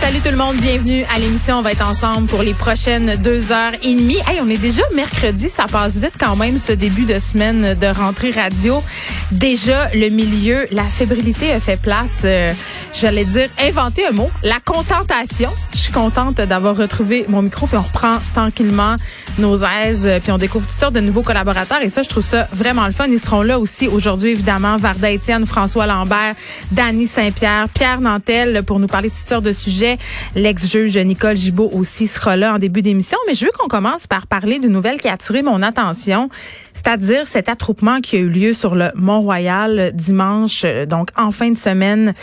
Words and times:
Salut 0.00 0.20
tout 0.20 0.30
le 0.30 0.36
monde, 0.36 0.56
bienvenue 0.56 1.04
à 1.14 1.18
l'émission. 1.18 1.58
On 1.58 1.62
va 1.62 1.72
être 1.72 1.86
ensemble 1.86 2.26
pour 2.26 2.42
les 2.42 2.54
prochaines 2.54 3.16
deux 3.22 3.52
heures 3.52 3.74
et 3.82 3.94
demie. 3.94 4.16
Hey, 4.26 4.40
on 4.40 4.48
est 4.48 4.56
déjà 4.56 4.82
mercredi, 4.96 5.50
ça 5.50 5.66
passe 5.66 5.98
vite 5.98 6.14
quand 6.18 6.36
même 6.36 6.58
ce 6.58 6.72
début 6.72 7.04
de 7.04 7.18
semaine 7.18 7.74
de 7.74 7.86
rentrée 7.86 8.30
radio. 8.30 8.82
Déjà 9.30 9.90
le 9.90 10.08
milieu, 10.08 10.66
la 10.70 10.84
fébrilité 10.84 11.52
a 11.52 11.60
fait 11.60 11.78
place. 11.78 12.22
Euh, 12.24 12.50
j'allais 12.94 13.26
dire 13.26 13.50
inventer 13.62 14.06
un 14.06 14.12
mot, 14.12 14.30
la 14.42 14.58
contentation. 14.64 15.50
Je 15.74 15.78
suis 15.78 15.92
contente 15.92 16.36
d'avoir 16.36 16.76
retrouvé 16.76 17.26
mon 17.28 17.42
micro 17.42 17.66
puis 17.66 17.76
on 17.76 17.82
reprend 17.82 18.14
tranquillement 18.34 18.96
nos 19.38 19.62
aises 19.62 20.08
puis 20.22 20.32
on 20.32 20.38
découvre 20.38 20.66
toutes 20.66 20.80
sortes 20.80 20.94
de 20.94 21.00
nouveaux 21.00 21.22
collaborateurs 21.22 21.82
et 21.82 21.90
ça 21.90 22.02
je 22.02 22.08
trouve 22.08 22.24
ça 22.24 22.48
vraiment 22.52 22.86
le 22.86 22.92
fun. 22.92 23.06
Ils 23.08 23.20
seront 23.20 23.42
là 23.42 23.58
aussi 23.58 23.86
aujourd'hui 23.86 24.30
évidemment 24.30 24.78
Varda 24.78 25.10
Étienne, 25.10 25.44
François 25.44 25.86
Lambert, 25.86 26.34
Dany 26.72 27.06
Saint-Pierre, 27.06 27.68
Pierre 27.68 28.00
Nantel 28.00 28.62
pour 28.64 28.78
nous 28.78 28.88
parler 28.88 29.10
de 29.10 29.14
toutes 29.14 29.28
sortes 29.28 29.44
de 29.44 29.52
sujets 29.52 29.89
L'ex-juge 30.34 30.96
Nicole 30.96 31.36
Gibault 31.36 31.70
aussi 31.72 32.06
sera 32.06 32.36
là 32.36 32.54
en 32.54 32.58
début 32.58 32.82
d'émission. 32.82 33.18
Mais 33.26 33.34
je 33.34 33.44
veux 33.44 33.52
qu'on 33.58 33.68
commence 33.68 34.06
par 34.06 34.26
parler 34.26 34.58
d'une 34.58 34.72
nouvelle 34.72 35.00
qui 35.00 35.08
a 35.08 35.14
attiré 35.14 35.42
mon 35.42 35.62
attention, 35.62 36.28
c'est-à-dire 36.74 37.26
cet 37.26 37.48
attroupement 37.48 38.00
qui 38.00 38.16
a 38.16 38.18
eu 38.20 38.28
lieu 38.28 38.52
sur 38.52 38.74
le 38.74 38.90
Mont-Royal 38.94 39.92
dimanche, 39.94 40.64
donc 40.88 41.08
en 41.16 41.30
fin 41.30 41.50
de 41.50 41.58
semaine. 41.58 42.14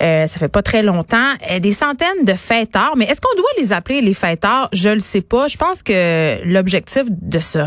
Euh, 0.00 0.26
ça 0.26 0.38
fait 0.38 0.48
pas 0.48 0.62
très 0.62 0.82
longtemps. 0.82 1.32
Euh, 1.50 1.58
des 1.58 1.72
centaines 1.72 2.24
de 2.24 2.34
fêteurs. 2.34 2.94
Mais 2.96 3.04
est-ce 3.06 3.20
qu'on 3.20 3.36
doit 3.36 3.50
les 3.58 3.72
appeler 3.72 4.00
les 4.00 4.14
fêteurs? 4.14 4.68
Je 4.72 4.88
le 4.88 5.00
sais 5.00 5.20
pas. 5.20 5.48
Je 5.48 5.56
pense 5.56 5.82
que 5.82 6.44
l'objectif 6.44 7.04
de 7.08 7.38
ce 7.38 7.58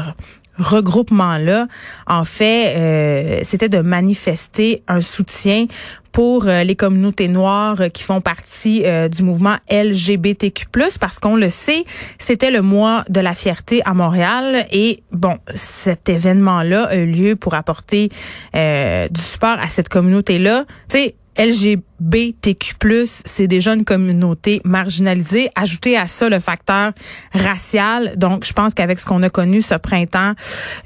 regroupement-là, 0.58 1.68
en 2.08 2.24
fait, 2.24 2.76
euh, 2.76 3.40
c'était 3.44 3.70
de 3.70 3.80
manifester 3.80 4.84
un 4.88 5.02
soutien 5.02 5.66
pour 6.12 6.48
euh, 6.48 6.64
les 6.64 6.78
communautés 6.78 7.28
noires 7.28 7.82
qui 7.94 8.04
font 8.04 8.22
partie 8.22 8.84
euh, 8.86 9.10
du 9.10 9.24
mouvement 9.24 9.58
LGBTQ+, 9.70 10.66
parce 11.00 11.20
qu'on 11.20 11.36
le 11.36 11.50
sait, 11.50 11.84
c'était 12.18 12.52
le 12.52 12.62
mois 12.62 13.04
de 13.10 13.20
la 13.20 13.36
fierté 13.36 13.82
à 13.86 13.94
Montréal 13.94 14.66
et 14.72 15.04
bon, 15.12 15.38
cet 15.54 16.08
événement-là 16.08 16.86
a 16.86 16.96
eu 16.96 17.06
lieu 17.06 17.36
pour 17.36 17.54
apporter 17.54 18.10
du 18.54 19.22
support 19.22 19.58
à 19.60 19.68
cette 19.68 19.90
communauté-là. 19.90 20.66
Tu 20.90 20.98
sais, 20.98 21.16
LGBTQ+, 21.38 22.76
c'est 23.06 23.48
déjà 23.48 23.74
une 23.74 23.86
communauté 23.86 24.62
marginalisée. 24.64 25.50
Ajoutez 25.56 25.98
à 25.98 26.08
ça 26.08 26.30
le 26.30 26.40
facteur 26.40 26.94
racial. 27.34 28.18
Donc, 28.18 28.46
je 28.46 28.54
pense 28.54 28.74
qu'avec 28.74 29.00
ce 29.00 29.06
qu'on 29.06 29.24
a 29.24 29.30
connu 29.30 29.62
ce 29.62 29.76
printemps, 29.76 30.34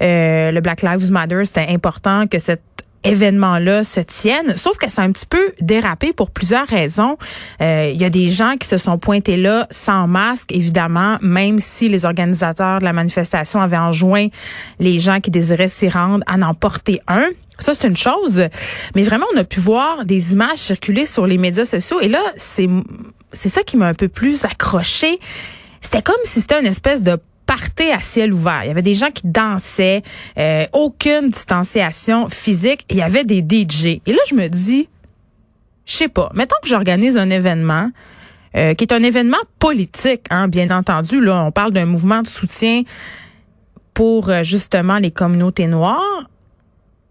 euh, 0.02 0.50
le 0.50 0.60
Black 0.60 0.82
Lives 0.82 1.10
Matter, 1.10 1.44
c'était 1.44 1.66
important 1.68 2.26
que 2.26 2.38
cet 2.38 2.62
événement-là 3.04 3.84
se 3.84 4.00
tienne. 4.00 4.56
Sauf 4.56 4.76
que 4.76 4.90
c'est 4.90 5.00
un 5.00 5.12
petit 5.12 5.26
peu 5.26 5.52
dérapé 5.60 6.12
pour 6.12 6.30
plusieurs 6.30 6.66
raisons. 6.66 7.16
Euh, 7.60 7.90
il 7.92 8.00
y 8.00 8.04
a 8.04 8.10
des 8.10 8.28
gens 8.28 8.56
qui 8.58 8.68
se 8.68 8.76
sont 8.76 8.98
pointés 8.98 9.36
là 9.36 9.66
sans 9.70 10.06
masque, 10.06 10.52
évidemment, 10.52 11.18
même 11.22 11.60
si 11.60 11.88
les 11.88 12.04
organisateurs 12.04 12.80
de 12.80 12.84
la 12.84 12.92
manifestation 12.92 13.60
avaient 13.60 13.78
enjoint 13.78 14.28
les 14.78 15.00
gens 15.00 15.20
qui 15.20 15.30
désiraient 15.30 15.68
s'y 15.68 15.88
rendre 15.88 16.24
à 16.26 16.36
n'en 16.36 16.54
porter 16.54 17.00
un. 17.08 17.28
Ça, 17.58 17.74
c'est 17.74 17.86
une 17.86 17.96
chose. 17.96 18.44
Mais 18.94 19.02
vraiment, 19.02 19.26
on 19.34 19.38
a 19.38 19.44
pu 19.44 19.60
voir 19.60 20.04
des 20.04 20.32
images 20.32 20.58
circuler 20.58 21.06
sur 21.06 21.26
les 21.26 21.38
médias 21.38 21.66
sociaux. 21.66 22.00
Et 22.00 22.08
là, 22.08 22.22
c'est, 22.36 22.68
c'est 23.32 23.50
ça 23.50 23.62
qui 23.62 23.76
m'a 23.76 23.86
un 23.86 23.94
peu 23.94 24.08
plus 24.08 24.44
accroché. 24.44 25.20
C'était 25.82 26.02
comme 26.02 26.16
si 26.24 26.40
c'était 26.40 26.60
une 26.60 26.66
espèce 26.66 27.02
de 27.02 27.18
party 27.50 27.90
à 27.90 27.98
ciel 27.98 28.32
ouvert. 28.32 28.60
Il 28.62 28.68
y 28.68 28.70
avait 28.70 28.80
des 28.80 28.94
gens 28.94 29.10
qui 29.10 29.22
dansaient, 29.24 30.04
euh, 30.38 30.66
aucune 30.72 31.30
distanciation 31.30 32.28
physique. 32.28 32.86
il 32.88 32.98
y 32.98 33.02
avait 33.02 33.24
des 33.24 33.40
DJ. 33.40 34.00
Et 34.06 34.12
là, 34.12 34.20
je 34.28 34.36
me 34.36 34.46
dis, 34.46 34.88
je 35.84 35.92
sais 35.92 36.08
pas, 36.08 36.30
mettons 36.32 36.54
que 36.62 36.68
j'organise 36.68 37.16
un 37.16 37.28
événement 37.28 37.90
euh, 38.56 38.74
qui 38.74 38.84
est 38.84 38.92
un 38.92 39.02
événement 39.02 39.42
politique, 39.58 40.26
hein, 40.30 40.46
bien 40.46 40.70
entendu. 40.70 41.20
Là, 41.20 41.42
on 41.42 41.50
parle 41.50 41.72
d'un 41.72 41.86
mouvement 41.86 42.22
de 42.22 42.28
soutien 42.28 42.84
pour 43.94 44.28
euh, 44.28 44.44
justement 44.44 44.98
les 44.98 45.10
communautés 45.10 45.66
noires 45.66 46.28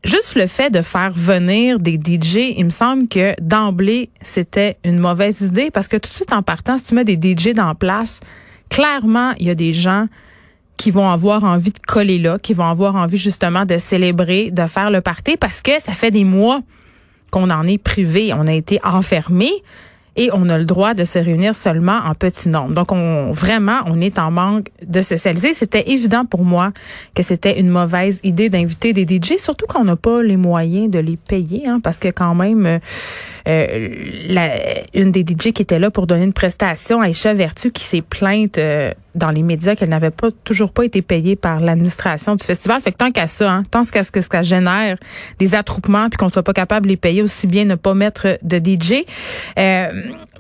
juste 0.06 0.36
le 0.36 0.48
fait 0.48 0.70
de 0.70 0.82
faire 0.82 1.12
venir 1.12 1.78
des 1.78 2.00
DJ, 2.00 2.56
il 2.56 2.64
me 2.64 2.70
semble 2.70 3.10
que 3.10 3.34
d'emblée, 3.42 4.10
c'était 4.22 4.78
une 4.86 4.98
mauvaise 4.98 5.42
idée 5.42 5.70
parce 5.72 5.90
que 5.90 5.98
tout 5.98 6.08
de 6.10 6.14
suite 6.14 6.32
en 6.32 6.42
partant, 6.42 6.78
si 6.78 6.86
tu 6.86 6.96
mets 6.96 7.04
des 7.04 7.20
DJ 7.20 7.50
dans 7.50 7.76
place, 7.76 8.22
clairement, 8.70 9.34
il 9.38 9.48
y 9.48 9.50
a 9.50 9.56
des 9.56 9.74
gens 9.74 10.06
qui 10.80 10.92
vont 10.92 11.10
avoir 11.10 11.44
envie 11.44 11.72
de 11.72 11.80
coller 11.86 12.18
là, 12.18 12.40
qui 12.40 12.54
vont 12.54 12.64
avoir 12.64 12.96
envie 12.96 13.18
justement 13.18 13.66
de 13.66 13.78
célébrer, 13.78 14.50
de 14.50 14.66
faire 14.66 14.90
le 14.90 15.02
party 15.02 15.36
parce 15.36 15.62
que 15.62 15.80
ça 15.80 15.92
fait 15.92 16.10
des 16.10 16.24
mois 16.24 16.62
qu'on 17.32 17.50
en 17.50 17.68
est 17.68 17.78
privé, 17.78 18.32
on 18.34 18.48
a 18.48 18.54
été 18.54 18.80
enfermés 18.84 19.52
et 20.16 20.30
on 20.34 20.50
a 20.50 20.58
le 20.58 20.66
droit 20.66 20.94
de 20.94 21.04
se 21.04 21.20
réunir 21.20 21.54
seulement 21.54 22.00
en 22.06 22.14
petit 22.14 22.50
nombre. 22.50 22.74
Donc, 22.74 22.92
on 22.92 23.32
vraiment, 23.32 23.80
on 23.86 24.02
est 24.02 24.20
en 24.20 24.32
manque 24.32 24.68
de 24.86 25.02
socialiser. 25.02 25.54
C'était 25.54 25.92
évident 25.92 26.26
pour 26.26 26.44
moi 26.44 26.72
que 27.16 27.24
c'était 27.24 27.60
une 27.60 27.70
mauvaise 27.70 28.20
idée 28.24 28.50
d'inviter 28.50 28.92
des 28.92 29.06
DJ, 29.06 29.38
surtout 29.38 29.66
qu'on 29.66 29.84
n'a 29.84 29.96
pas 29.96 30.22
les 30.22 30.36
moyens 30.36 30.90
de 30.90 31.00
les 31.00 31.16
payer, 31.16 31.68
hein, 31.68 31.80
parce 31.82 32.00
que 32.00 32.10
quand 32.10 32.36
même, 32.36 32.66
euh, 32.66 32.80
euh, 33.48 33.90
la, 34.28 34.50
une 34.94 35.12
des 35.12 35.22
DJ 35.22 35.54
qui 35.54 35.62
était 35.62 35.80
là 35.80 35.90
pour 35.90 36.08
donner 36.08 36.26
une 36.26 36.34
prestation, 36.34 37.02
Aïcha 37.02 37.34
Vertu, 37.34 37.72
qui 37.72 37.84
s'est 37.84 38.02
plainte 38.02 38.58
euh, 38.58 38.94
dans 39.16 39.32
les 39.32 39.44
médias 39.44 39.76
qu'elle 39.76 39.90
n'avait 39.90 40.12
pas 40.12 40.30
toujours 40.44 40.72
pas 40.72 40.86
été 40.86 41.02
payée 41.02 41.36
par 41.36 41.60
l'administration 41.60 42.36
du 42.36 42.44
festival. 42.44 42.82
Fait 42.82 42.92
que 42.92 42.98
tant 42.98 43.12
qu'à 43.12 43.28
ça, 43.28 43.52
hein, 43.52 43.64
tant 43.70 43.84
qu'à 43.84 44.04
ce 44.04 44.12
que 44.12 44.22
ça 44.22 44.42
génère 44.42 44.98
des 45.40 45.56
attroupements 45.56 46.10
puis 46.10 46.18
qu'on 46.18 46.30
soit 46.30 46.44
pas 46.44 46.54
capable 46.54 46.86
de 46.86 46.92
les 46.92 46.98
payer, 46.98 47.22
aussi 47.22 47.48
bien 47.48 47.66
ne 47.66 47.76
pas 47.76 47.94
mettre 47.94 48.38
de 48.42 48.58
DJ. 48.58 49.06
Euh, 49.58 49.92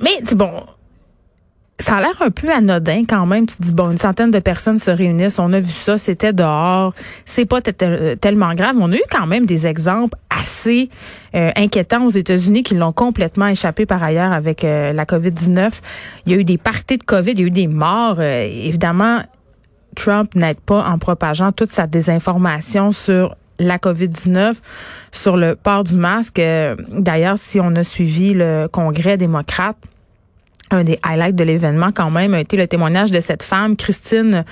mais 0.01 0.35
bon, 0.35 0.51
ça 1.79 1.95
a 1.95 1.99
l'air 2.01 2.21
un 2.21 2.29
peu 2.29 2.51
anodin 2.51 3.03
quand 3.07 3.25
même. 3.25 3.47
Tu 3.47 3.55
dis, 3.59 3.71
bon, 3.71 3.91
une 3.91 3.97
centaine 3.97 4.31
de 4.31 4.39
personnes 4.39 4.79
se 4.79 4.91
réunissent. 4.91 5.39
On 5.39 5.53
a 5.53 5.59
vu 5.59 5.71
ça, 5.71 5.97
c'était 5.97 6.33
dehors. 6.33 6.93
C'est 7.25 7.45
pas 7.45 7.61
tellement 7.61 8.53
grave. 8.53 8.75
On 8.79 8.91
a 8.91 8.95
eu 8.95 9.03
quand 9.09 9.27
même 9.27 9.45
des 9.45 9.65
exemples 9.65 10.17
assez 10.29 10.89
euh, 11.35 11.51
inquiétants 11.55 12.05
aux 12.05 12.09
États-Unis 12.09 12.63
qui 12.63 12.75
l'ont 12.75 12.91
complètement 12.91 13.47
échappé 13.47 13.85
par 13.85 14.03
ailleurs 14.03 14.33
avec 14.33 14.63
euh, 14.63 14.91
la 14.91 15.05
COVID-19. 15.05 15.71
Il 16.25 16.33
y 16.33 16.35
a 16.35 16.37
eu 16.37 16.43
des 16.43 16.57
parties 16.57 16.97
de 16.97 17.03
COVID, 17.03 17.31
il 17.31 17.39
y 17.39 17.43
a 17.43 17.47
eu 17.47 17.51
des 17.51 17.67
morts. 17.67 18.17
Euh, 18.19 18.43
évidemment, 18.43 19.21
Trump 19.95 20.35
n'aide 20.35 20.59
pas 20.59 20.83
en 20.85 20.97
propageant 20.97 21.53
toute 21.53 21.71
sa 21.71 21.87
désinformation 21.87 22.91
sur 22.91 23.35
la 23.57 23.77
COVID-19 23.77 24.55
sur 25.11 25.37
le 25.37 25.55
port 25.55 25.83
du 25.83 25.95
masque. 25.95 26.41
D'ailleurs, 26.89 27.37
si 27.37 27.59
on 27.59 27.75
a 27.75 27.83
suivi 27.83 28.33
le 28.33 28.67
Congrès 28.71 29.17
démocrate, 29.17 29.77
un 30.71 30.83
des 30.83 30.99
highlights 31.03 31.35
de 31.35 31.43
l'événement 31.43 31.91
quand 31.93 32.11
même 32.11 32.33
a 32.33 32.39
été 32.39 32.57
le 32.57 32.67
témoignage 32.67 33.11
de 33.11 33.19
cette 33.21 33.43
femme, 33.43 33.75
Christine 33.75 34.45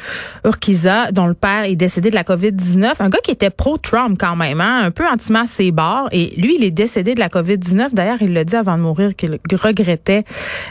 Urquiza, 0.44 1.12
dont 1.12 1.28
le 1.28 1.34
père 1.34 1.66
est 1.66 1.76
décédé 1.76 2.10
de 2.10 2.16
la 2.16 2.24
COVID-19. 2.24 2.94
Un 3.00 3.10
gars 3.10 3.20
qui 3.24 3.32
était 3.32 3.50
pro-Trump 3.50 4.18
quand 4.20 4.36
même, 4.36 4.62
hein, 4.62 4.82
un 4.84 4.92
peu 4.92 5.06
anti-masse 5.06 5.52
ses 5.52 5.72
bords. 5.72 6.10
Et 6.12 6.34
lui, 6.38 6.56
il 6.58 6.64
est 6.64 6.72
décédé 6.72 7.16
de 7.16 7.20
la 7.20 7.30
COVID-19. 7.30 7.94
D'ailleurs, 7.94 8.22
il 8.22 8.34
l'a 8.34 8.44
dit 8.44 8.56
avant 8.56 8.78
de 8.78 8.84
mourir 8.84 9.16
qu'il 9.16 9.40
regrettait 9.54 10.24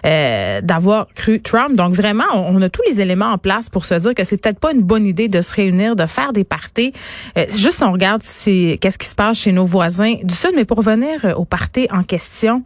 euh, 0.04 0.60
d'avoir 0.60 1.06
cru 1.14 1.40
Trump. 1.40 1.74
Donc 1.74 1.92
vraiment, 1.94 2.24
on, 2.34 2.60
a 2.62 2.68
tous 2.68 2.82
les 2.88 3.00
éléments 3.00 3.32
en 3.32 3.38
place 3.38 3.68
pour 3.68 3.84
se 3.84 3.94
dire 3.94 4.14
que 4.14 4.24
c'est 4.24 4.36
peut-être 4.36 4.58
pas 4.58 4.72
une 4.72 4.82
bonne 4.82 5.06
idée 5.06 5.28
de 5.28 5.40
se 5.40 5.54
réunir, 5.54 5.96
de 5.96 6.06
faire 6.06 6.32
des 6.32 6.44
parties. 6.44 6.92
Euh, 7.38 7.46
juste 7.56 7.82
on 7.82 7.92
regarde 7.92 8.22
qu'est-ce 8.22 8.98
qui 8.98 9.08
se 9.08 9.14
passe 9.14 9.38
chez 9.38 9.52
nos 9.52 9.64
voisins 9.64 10.14
du 10.22 10.34
Sud. 10.34 10.52
Mais 10.54 10.64
pour 10.64 10.78
revenir 10.78 11.24
euh, 11.24 11.34
au 11.34 11.44
party 11.44 11.88
en 11.90 12.02
question, 12.02 12.62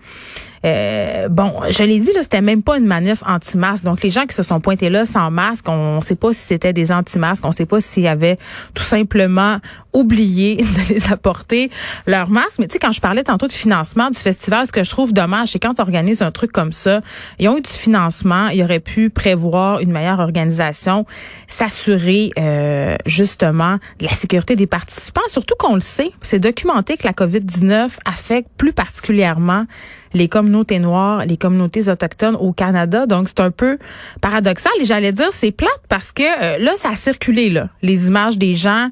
euh, 0.65 1.29
bon, 1.29 1.53
je 1.71 1.83
l'ai 1.83 1.99
dit, 2.01 2.13
là, 2.13 2.23
c'était 2.23 2.43
même 2.43 2.63
pas 2.63 2.77
une 2.77 2.87
manif 2.87 3.23
anti-masque. 3.27 3.85
Donc, 3.85 4.03
les 4.03 4.11
gens 4.11 4.27
qui 4.27 4.35
se 4.35 4.43
sont 4.43 4.61
pointés 4.61 4.91
là 4.91 5.07
sans 5.07 5.31
masque, 5.31 5.67
on 5.69 5.97
ne 5.97 6.01
sait 6.03 6.17
pas 6.17 6.33
si 6.33 6.41
c'était 6.41 6.73
des 6.73 6.93
anti-masques, 6.93 7.45
on 7.45 7.49
ne 7.49 7.55
sait 7.55 7.67
pas 7.67 7.81
s'ils 7.81 8.07
avaient 8.07 8.39
tout 8.75 8.83
simplement 8.83 9.59
oublié 9.93 10.57
de 10.57 10.95
les 10.95 11.13
apporter 11.13 11.71
leur 12.07 12.31
masque. 12.31 12.59
Mais 12.59 12.67
tu 12.67 12.75
sais, 12.75 12.79
quand 12.79 12.93
je 12.93 13.01
parlais 13.01 13.25
tantôt 13.25 13.47
de 13.47 13.53
financement 13.53 14.11
du 14.11 14.19
festival, 14.19 14.67
ce 14.67 14.73
que 14.73 14.83
je 14.83 14.91
trouve 14.91 15.13
dommage, 15.13 15.49
c'est 15.51 15.59
quand 15.59 15.75
on 15.79 15.83
organise 15.83 16.23
un 16.23 16.31
truc 16.31 16.53
comme 16.53 16.73
ça, 16.73 17.01
ils 17.39 17.49
ont 17.49 17.57
eu 17.57 17.63
du 17.63 17.71
financement, 17.71 18.49
ils 18.49 18.63
auraient 18.63 18.81
pu 18.81 19.11
prévoir 19.11 19.81
une 19.81 19.93
meilleure 19.93 20.21
organisation, 20.21 21.07
s'assurer 21.47 22.31
euh, 22.39 22.97
justement 23.07 23.79
de 23.99 24.05
la 24.05 24.13
sécurité 24.13 24.57
des 24.57 24.67
participants, 24.67 25.21
surtout 25.29 25.55
qu'on 25.59 25.75
le 25.75 25.81
sait, 25.81 26.13
c'est 26.21 26.39
documenté 26.39 26.97
que 26.97 27.07
la 27.07 27.13
COVID-19 27.13 27.99
affecte 28.05 28.49
plus 28.57 28.73
particulièrement 28.73 29.67
les 30.13 30.29
communautés 30.29 30.79
noires, 30.79 31.25
les 31.25 31.37
communautés 31.37 31.89
autochtones 31.89 32.37
au 32.37 32.53
Canada. 32.53 33.07
Donc, 33.07 33.29
c'est 33.29 33.41
un 33.41 33.51
peu 33.51 33.79
paradoxal. 34.21 34.73
Et 34.81 34.85
j'allais 34.85 35.13
dire, 35.13 35.29
c'est 35.31 35.53
plate 35.53 35.83
parce 35.89 36.13
que 36.13 36.23
euh, 36.23 36.59
là, 36.59 36.73
ça 36.77 36.91
a 36.91 36.97
circulé, 36.97 37.51
là, 37.51 37.69
les 37.83 38.09
images 38.09 38.37
des 38.37 38.55
gens 38.55 38.91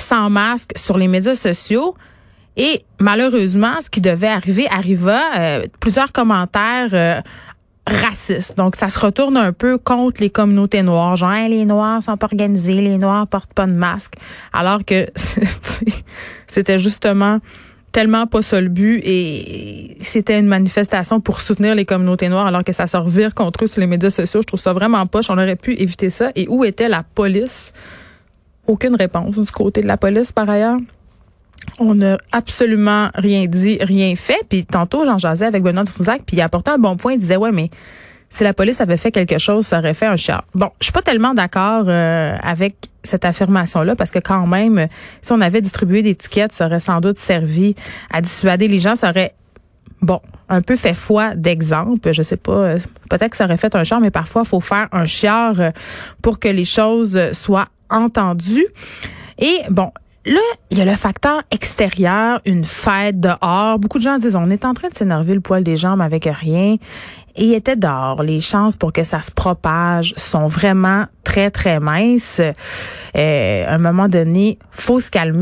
sans 0.00 0.30
masque 0.30 0.72
sur 0.76 0.98
les 0.98 1.08
médias 1.08 1.34
sociaux. 1.34 1.94
Et 2.56 2.84
malheureusement, 2.98 3.80
ce 3.80 3.88
qui 3.88 4.00
devait 4.00 4.28
arriver 4.28 4.66
arriva. 4.68 5.20
Euh, 5.36 5.66
plusieurs 5.80 6.12
commentaires 6.12 6.90
euh, 6.92 7.20
raciste. 7.86 8.56
Donc, 8.58 8.76
ça 8.76 8.88
se 8.88 8.98
retourne 8.98 9.36
un 9.36 9.52
peu 9.52 9.78
contre 9.78 10.20
les 10.20 10.30
communautés 10.30 10.82
noires. 10.82 11.16
Genre, 11.16 11.48
les 11.48 11.64
Noirs 11.64 12.02
sont 12.02 12.16
pas 12.16 12.26
organisés, 12.26 12.80
les 12.80 12.98
Noirs 12.98 13.26
portent 13.28 13.54
pas 13.54 13.66
de 13.66 13.72
masque. 13.72 14.14
Alors 14.52 14.84
que 14.84 15.06
c'était 16.46 16.78
justement 16.78 17.38
tellement 17.92 18.26
pas 18.26 18.42
ça 18.42 18.60
le 18.60 18.68
but 18.68 19.00
et 19.02 19.96
c'était 20.02 20.38
une 20.38 20.46
manifestation 20.46 21.20
pour 21.20 21.40
soutenir 21.40 21.74
les 21.74 21.86
communautés 21.86 22.28
noires 22.28 22.46
alors 22.46 22.62
que 22.62 22.72
ça 22.72 22.86
se 22.86 22.98
revire 22.98 23.34
contre 23.34 23.64
eux 23.64 23.66
sur 23.66 23.80
les 23.80 23.86
médias 23.86 24.10
sociaux. 24.10 24.42
Je 24.42 24.46
trouve 24.46 24.60
ça 24.60 24.72
vraiment 24.72 25.06
poche. 25.06 25.30
On 25.30 25.34
aurait 25.34 25.56
pu 25.56 25.74
éviter 25.74 26.10
ça. 26.10 26.30
Et 26.34 26.46
où 26.48 26.64
était 26.64 26.88
la 26.88 27.02
police? 27.02 27.72
Aucune 28.68 28.94
réponse 28.94 29.36
du 29.36 29.50
côté 29.50 29.82
de 29.82 29.86
la 29.86 29.96
police 29.96 30.30
par 30.30 30.48
ailleurs. 30.48 30.76
On 31.78 31.94
n'a 31.94 32.18
absolument 32.32 33.10
rien 33.14 33.46
dit, 33.46 33.78
rien 33.80 34.14
fait. 34.14 34.40
Puis 34.48 34.64
tantôt, 34.64 35.04
j'en 35.04 35.18
jasais 35.18 35.46
avec 35.46 35.62
Benoît 35.62 35.84
Trizac, 35.84 36.22
puis 36.24 36.36
il 36.36 36.40
apportait 36.40 36.70
un 36.70 36.78
bon 36.78 36.96
point. 36.96 37.14
Il 37.14 37.18
disait, 37.18 37.36
ouais, 37.36 37.50
mais 37.50 37.70
si 38.30 38.44
la 38.44 38.52
police 38.52 38.80
avait 38.80 38.96
fait 38.96 39.10
quelque 39.10 39.38
chose, 39.38 39.66
ça 39.66 39.78
aurait 39.78 39.94
fait 39.94 40.06
un 40.06 40.16
char. 40.16 40.44
Bon, 40.54 40.70
je 40.80 40.86
suis 40.86 40.92
pas 40.92 41.02
tellement 41.02 41.34
d'accord 41.34 41.84
euh, 41.88 42.36
avec 42.42 42.76
cette 43.02 43.24
affirmation-là 43.24 43.94
parce 43.96 44.10
que 44.10 44.18
quand 44.18 44.46
même, 44.46 44.88
si 45.22 45.32
on 45.32 45.40
avait 45.40 45.62
distribué 45.62 46.02
des 46.02 46.14
tickets, 46.14 46.52
ça 46.52 46.66
aurait 46.66 46.80
sans 46.80 47.00
doute 47.00 47.16
servi 47.16 47.74
à 48.12 48.20
dissuader 48.20 48.68
les 48.68 48.80
gens. 48.80 48.96
Ça 48.96 49.10
aurait 49.10 49.34
bon, 50.02 50.20
un 50.50 50.60
peu 50.60 50.76
fait 50.76 50.94
foi 50.94 51.34
d'exemple. 51.34 52.12
Je 52.12 52.22
sais 52.22 52.36
pas, 52.36 52.52
euh, 52.52 52.78
peut-être 53.08 53.30
que 53.30 53.36
ça 53.36 53.44
aurait 53.44 53.56
fait 53.56 53.74
un 53.74 53.84
char, 53.84 54.00
mais 54.00 54.10
parfois, 54.10 54.42
il 54.44 54.48
faut 54.48 54.60
faire 54.60 54.88
un 54.92 55.06
chiard 55.06 55.58
euh, 55.58 55.70
pour 56.20 56.38
que 56.38 56.48
les 56.48 56.66
choses 56.66 57.18
soient 57.32 57.68
entendues. 57.90 58.66
Et 59.38 59.60
bon, 59.70 59.90
Là, 60.28 60.40
il 60.70 60.76
y 60.76 60.80
a 60.82 60.84
le 60.84 60.94
facteur 60.94 61.42
extérieur, 61.50 62.42
une 62.44 62.64
fête 62.64 63.18
dehors. 63.18 63.78
Beaucoup 63.78 63.96
de 63.98 64.02
gens 64.02 64.18
disent, 64.18 64.36
on 64.36 64.50
est 64.50 64.66
en 64.66 64.74
train 64.74 64.88
de 64.88 64.94
s'énerver 64.94 65.32
le 65.32 65.40
poil 65.40 65.64
des 65.64 65.78
jambes 65.78 66.02
avec 66.02 66.28
rien. 66.30 66.76
Et 67.36 67.44
il 67.44 67.54
était 67.54 67.76
dehors. 67.76 68.22
Les 68.22 68.40
chances 68.40 68.76
pour 68.76 68.92
que 68.92 69.04
ça 69.04 69.22
se 69.22 69.30
propage 69.30 70.12
sont 70.18 70.46
vraiment 70.46 71.06
très, 71.24 71.50
très 71.50 71.80
minces. 71.80 72.42
Euh, 73.16 73.64
à 73.66 73.74
un 73.74 73.78
moment 73.78 74.08
donné, 74.08 74.58
faut 74.70 75.00
se 75.00 75.10
calmer. 75.10 75.36